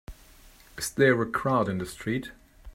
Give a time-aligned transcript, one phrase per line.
[0.79, 2.31] Is there a crowd in the street?